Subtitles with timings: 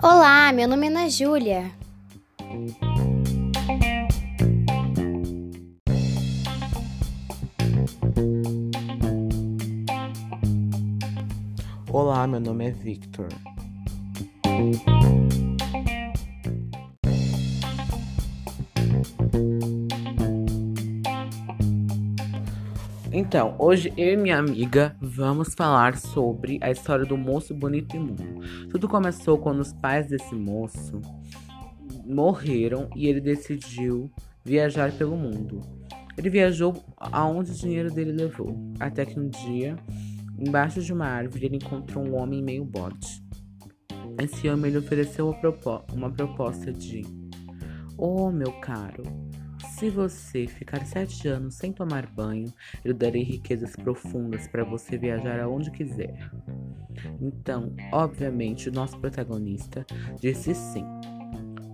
[0.00, 1.72] Olá, meu nome é Ana Júlia.
[11.90, 13.28] Olá, meu nome é Victor.
[23.10, 27.98] Então, hoje eu e minha amiga vamos falar sobre a história do moço bonito e
[27.98, 28.22] mundo.
[28.70, 31.00] Tudo começou quando os pais desse moço
[32.04, 34.12] morreram e ele decidiu
[34.44, 35.62] viajar pelo mundo.
[36.18, 39.76] Ele viajou aonde o dinheiro dele levou, até que um dia,
[40.38, 43.22] embaixo de uma árvore, ele encontrou um homem meio bode.
[44.22, 45.34] Esse homem lhe ofereceu
[45.94, 47.02] uma proposta de:
[47.96, 49.04] Oh, meu caro,
[49.78, 52.52] se você ficar sete anos sem tomar banho,
[52.84, 56.32] eu darei riquezas profundas para você viajar aonde quiser.
[57.20, 59.86] Então, obviamente, o nosso protagonista
[60.20, 60.84] disse sim.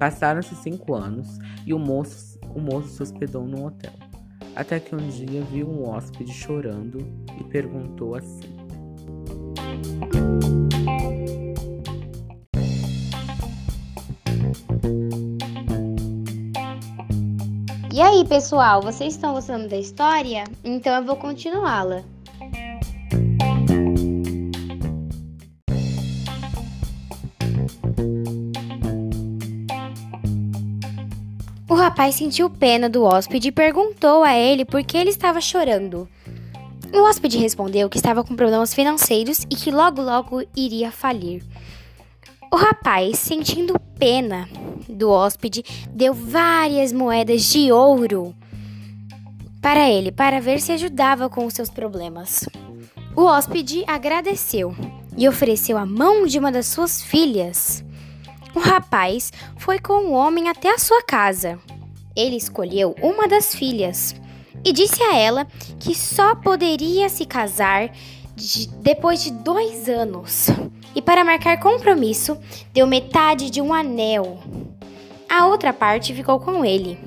[0.00, 3.92] Passaram-se cinco anos e o moço, o moço se hospedou num hotel.
[4.56, 6.98] Até que um dia viu um hóspede chorando
[7.40, 8.51] e perguntou assim:
[17.92, 20.44] E aí, pessoal, vocês estão gostando da história?
[20.64, 22.02] Então eu vou continuá-la.
[31.68, 36.08] O rapaz sentiu pena do hóspede e perguntou a ele por que ele estava chorando.
[36.94, 41.44] O hóspede respondeu que estava com problemas financeiros e que logo logo iria falir.
[42.50, 44.48] O rapaz, sentindo pena
[44.88, 48.34] do hóspede, deu várias moedas de ouro
[49.60, 52.44] para ele, para ver se ajudava com os seus problemas.
[53.14, 54.74] O hóspede agradeceu
[55.16, 57.84] e ofereceu a mão de uma das suas filhas.
[58.54, 61.58] O rapaz foi com o homem até a sua casa.
[62.16, 64.14] Ele escolheu uma das filhas
[64.64, 65.46] e disse a ela
[65.78, 67.90] que só poderia se casar
[68.34, 70.48] de, depois de dois anos.
[70.94, 72.36] E para marcar compromisso,
[72.72, 74.40] deu metade de um anel.
[75.34, 76.98] A outra parte ficou com ele.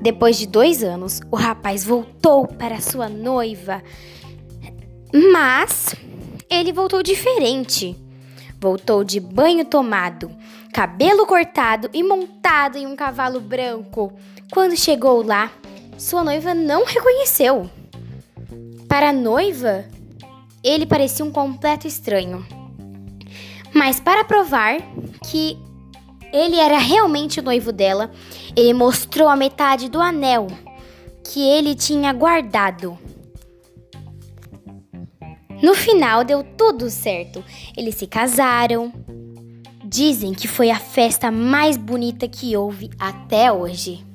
[0.00, 3.82] Depois de dois anos, o rapaz voltou para sua noiva,
[5.30, 5.94] mas
[6.48, 7.94] ele voltou diferente.
[8.58, 10.30] Voltou de banho tomado,
[10.72, 14.10] cabelo cortado e montado em um cavalo branco.
[14.50, 15.52] Quando chegou lá,
[15.98, 17.68] sua noiva não reconheceu.
[18.88, 19.84] Para a noiva,
[20.64, 22.46] ele parecia um completo estranho.
[23.74, 24.78] Mas para provar
[25.30, 25.67] que
[26.32, 28.10] ele era realmente o noivo dela,
[28.56, 30.46] ele mostrou a metade do anel
[31.24, 32.98] que ele tinha guardado.
[35.62, 37.44] No final deu tudo certo.
[37.76, 38.92] Eles se casaram.
[39.84, 44.07] Dizem que foi a festa mais bonita que houve até hoje.